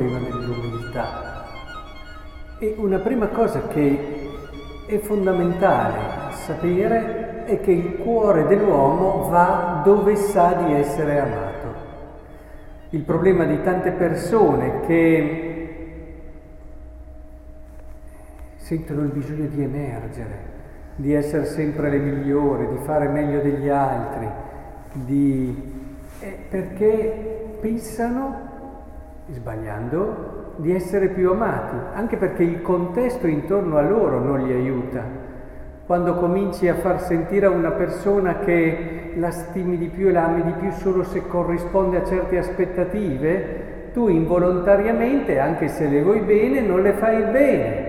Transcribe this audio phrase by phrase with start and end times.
[0.00, 1.44] problema dell'umiltà.
[2.58, 4.28] E una prima cosa che
[4.86, 11.58] è fondamentale sapere è che il cuore dell'uomo va dove sa di essere amato.
[12.90, 15.46] Il problema di tante persone che
[18.56, 20.48] sentono il bisogno di emergere,
[20.96, 24.28] di essere sempre le migliori, di fare meglio degli altri,
[24.92, 25.78] di...
[26.20, 28.49] Eh, perché pensano,
[29.30, 35.02] sbagliando, di essere più amati, anche perché il contesto intorno a loro non li aiuta.
[35.86, 40.26] Quando cominci a far sentire a una persona che la stimi di più e la
[40.26, 46.20] ami di più solo se corrisponde a certe aspettative, tu involontariamente, anche se le vuoi
[46.20, 47.88] bene, non le fai bene.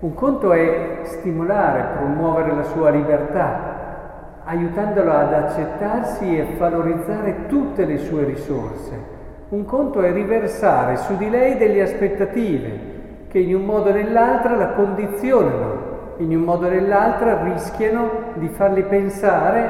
[0.00, 7.98] Un conto è stimolare, promuovere la sua libertà, aiutandolo ad accettarsi e valorizzare tutte le
[7.98, 9.13] sue risorse.
[9.54, 12.92] Un conto è riversare su di lei delle aspettative
[13.28, 18.48] che in un modo o nell'altro la condizionano, in un modo o nell'altro rischiano di
[18.48, 19.68] farli pensare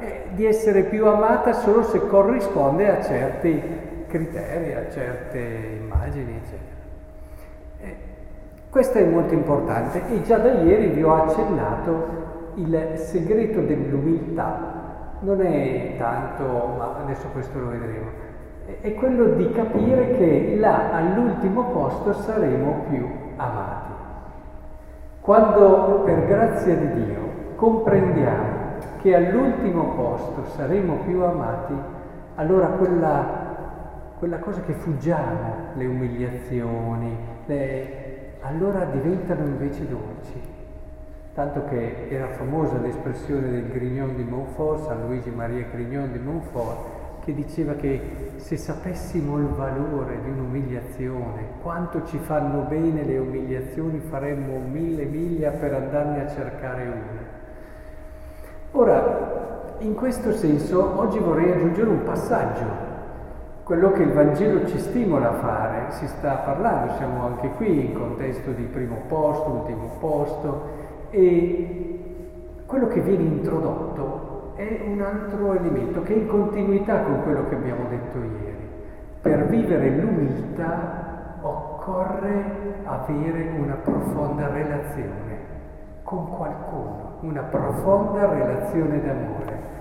[0.00, 3.62] eh, di essere più amata solo se corrisponde a certi
[4.08, 5.38] criteri, a certe
[5.80, 6.72] immagini, eccetera.
[8.68, 15.16] Questo è molto importante e già da ieri vi ho accennato il segreto dell'umiltà.
[15.20, 18.32] Non è tanto, ma adesso questo lo vedremo,
[18.80, 23.92] è quello di capire che là all'ultimo posto saremo più amati.
[25.20, 28.62] Quando per grazia di Dio comprendiamo
[29.00, 31.74] che all'ultimo posto saremo più amati,
[32.36, 33.24] allora quella,
[34.18, 40.52] quella cosa che fuggiamo, le umiliazioni, le, allora diventano invece dolci.
[41.34, 46.93] Tanto che era famosa l'espressione del Grignon di Montfort, San Luigi Maria Grignon di Montfort,
[47.24, 53.98] che diceva che se sapessimo il valore di un'umiliazione, quanto ci fanno bene le umiliazioni,
[53.98, 57.42] faremmo mille miglia per andarne a cercare una.
[58.72, 62.92] Ora, in questo senso, oggi vorrei aggiungere un passaggio
[63.64, 67.94] quello che il Vangelo ci stimola a fare, si sta parlando, siamo anche qui in
[67.94, 70.62] contesto di primo posto, ultimo posto,
[71.08, 72.00] e
[72.66, 77.54] quello che viene introdotto è un altro elemento che è in continuità con quello che
[77.56, 78.68] abbiamo detto ieri.
[79.20, 85.52] Per vivere l'umiltà occorre avere una profonda relazione
[86.02, 89.72] con qualcuno, una profonda relazione d'amore.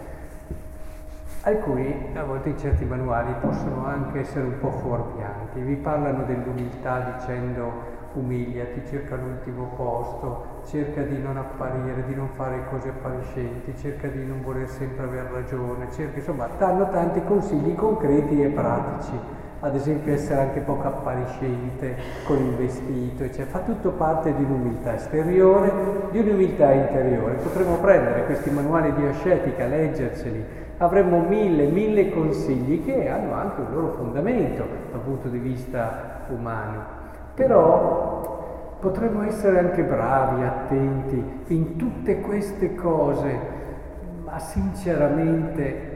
[1.43, 5.59] Alcuni, a volte in certi manuali, possono anche essere un po' fuorvianti.
[5.59, 12.63] Vi parlano dell'umiltà dicendo umiliati, cerca l'ultimo posto, cerca di non apparire, di non fare
[12.69, 18.41] cose appariscenti, cerca di non voler sempre aver ragione, cerca, insomma, danno tanti consigli concreti
[18.41, 19.41] e pratici.
[19.59, 24.95] Ad esempio essere anche poco appariscente con il vestito, cioè fa tutto parte di un'umiltà
[24.95, 25.71] esteriore,
[26.11, 27.35] di un'umiltà interiore.
[27.35, 30.43] Potremmo prendere questi manuali di ascetica, leggerceli,
[30.79, 37.02] avremmo mille, mille consigli che hanno anche un loro fondamento dal punto di vista umano.
[37.35, 43.39] Però potremmo essere anche bravi, attenti in tutte queste cose,
[44.23, 45.91] ma sinceramente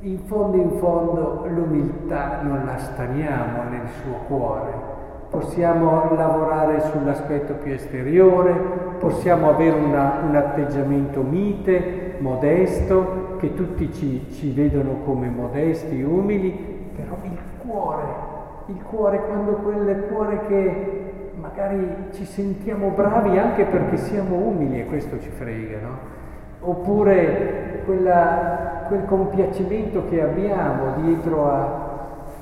[0.00, 4.88] in fondo in fondo l'umiltà non la staniamo nel suo cuore.
[5.28, 8.52] Possiamo lavorare sull'aspetto più esteriore,
[8.98, 16.50] possiamo avere una, un atteggiamento mite, modesto, che tutti ci, ci vedono come modesti, umili,
[16.96, 18.04] però il cuore,
[18.70, 24.86] il cuore quando quel cuore che magari ci sentiamo bravi anche perché siamo umili e
[24.86, 25.98] questo ci frega, no?
[26.60, 31.88] Oppure quella, quel compiacimento che abbiamo dietro a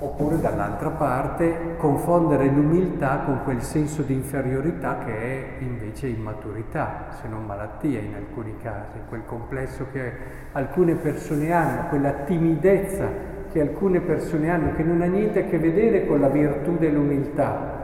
[0.00, 7.26] oppure dall'altra parte confondere l'umiltà con quel senso di inferiorità che è invece immaturità, se
[7.26, 10.12] non malattia in alcuni casi, quel complesso che
[10.52, 13.06] alcune persone hanno, quella timidezza
[13.50, 17.76] che alcune persone hanno, che non ha niente a che vedere con la virtù dell'umiltà,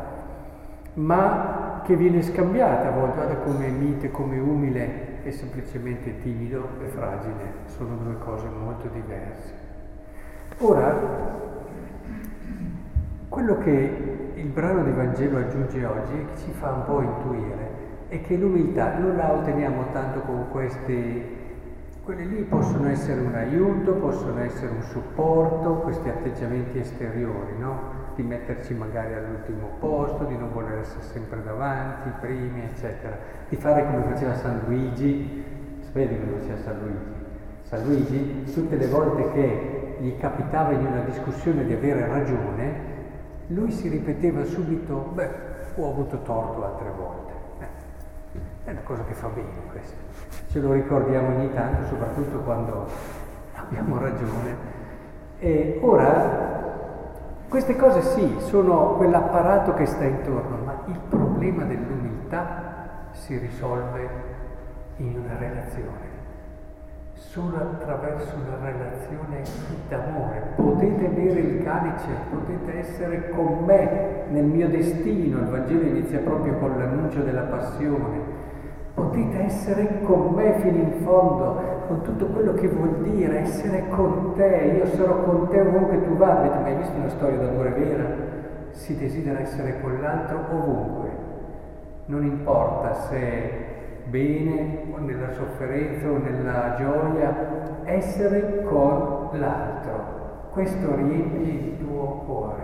[0.94, 7.52] ma che viene scambiata a volte, come mite, come umile e semplicemente timido e fragile,
[7.66, 9.52] sono due cose molto diverse.
[10.58, 11.42] Ora,
[13.28, 17.82] quello che il brano di Vangelo aggiunge oggi e che ci fa un po' intuire
[18.08, 21.42] è che l'umiltà non la otteniamo tanto con questi
[22.04, 28.02] quelli lì possono essere un aiuto, possono essere un supporto, questi atteggiamenti esteriori, no?
[28.14, 33.16] Di metterci magari all'ultimo posto, di non voler essere sempre davanti, primi, eccetera.
[33.48, 35.44] Di fare come faceva San Luigi,
[35.92, 37.22] vedi come faceva San Luigi?
[37.62, 42.92] San Luigi, tutte le volte che gli capitava in una discussione di avere ragione,
[43.46, 45.30] lui si ripeteva subito, beh,
[45.76, 47.32] ho avuto torto altre volte.
[47.60, 50.43] Eh, è una cosa che fa bene questo.
[50.54, 52.86] Ce lo ricordiamo ogni tanto, soprattutto quando
[53.56, 54.54] abbiamo ragione.
[55.40, 56.62] E ora,
[57.48, 64.08] queste cose sì, sono quell'apparato che sta intorno, ma il problema dell'umiltà si risolve
[64.98, 66.12] in una relazione
[67.14, 69.42] solo attraverso una relazione
[69.88, 70.52] d'amore.
[70.54, 75.40] Potete bere il calice, potete essere con me nel mio destino.
[75.40, 78.52] Il Vangelo inizia proprio con l'annuncio della passione.
[78.94, 84.34] Potete essere con me fino in fondo, con tutto quello che vuol dire essere con
[84.36, 84.76] te.
[84.78, 86.40] Io sarò con te ovunque tu vada.
[86.40, 88.04] Avete mai visto una storia d'amore vera?
[88.70, 91.10] Si desidera essere con l'altro ovunque.
[92.06, 93.50] Non importa se
[94.04, 100.22] bene o nella sofferenza o nella gioia, essere con l'altro.
[100.52, 102.62] Questo riempie il tuo cuore.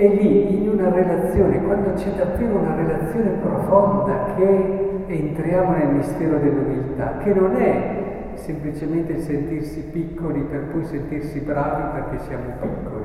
[0.00, 6.38] E lì, in una relazione, quando c'è davvero una relazione profonda, che entriamo nel mistero
[6.38, 13.04] dell'umiltà, che non è semplicemente sentirsi piccoli per poi sentirsi bravi perché siamo piccoli,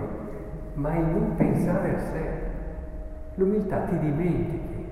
[0.76, 2.24] ma il non pensare a sé.
[3.34, 4.86] L'umiltà ti dimentichi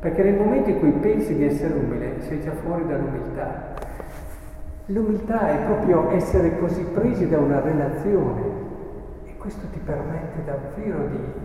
[0.00, 3.74] perché nel momento in cui pensi di essere umile, sei già fuori dall'umiltà.
[4.86, 8.42] L'umiltà è proprio essere così presi da una relazione
[9.24, 11.43] e questo ti permette davvero di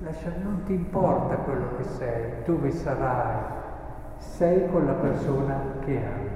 [0.00, 3.36] lasciare, non ti importa quello che sei, dove sarai,
[4.18, 6.28] sei con la persona che ami.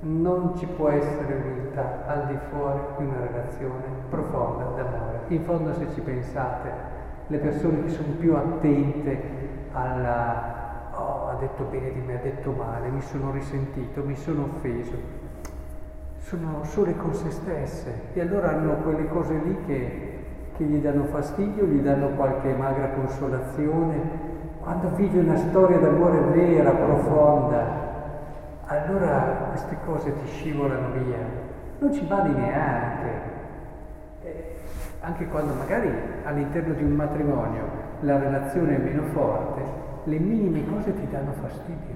[0.00, 5.20] Non ci può essere umiltà al di fuori di una relazione profonda d'amore.
[5.28, 6.70] In fondo se ci pensate,
[7.28, 9.20] le persone che sono più attente
[9.72, 10.54] alla
[10.94, 15.24] oh, ha detto bene di me, ha detto male, mi sono risentito, mi sono offeso.
[16.18, 20.25] Sono sole con se stesse e allora hanno quelle cose lì che,
[20.56, 24.34] che gli danno fastidio, gli danno qualche magra consolazione.
[24.60, 27.84] Quando vivi una storia d'amore vera, profonda,
[28.64, 31.18] allora queste cose ti scivolano via,
[31.78, 33.08] non ci vali neanche.
[34.22, 34.56] Eh,
[35.00, 35.92] anche quando magari
[36.24, 39.62] all'interno di un matrimonio la relazione è meno forte,
[40.04, 41.94] le minime cose ti danno fastidio.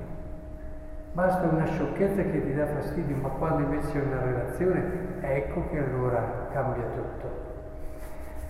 [1.13, 4.85] Basta una sciocchezza che ti dà fastidio, ma quando invece è una relazione,
[5.21, 7.59] ecco che allora cambia tutto.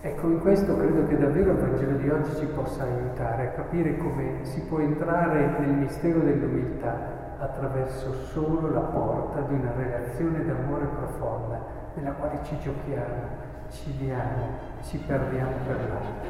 [0.03, 3.97] Ecco, in questo credo che davvero il Vangelo di oggi ci possa aiutare a capire
[3.97, 10.85] come si può entrare nel mistero dell'umiltà attraverso solo la porta di una relazione d'amore
[10.85, 11.63] profonda,
[11.93, 13.27] nella quale ci giochiamo,
[13.69, 16.29] ci diamo, ci perdiamo per l'altro.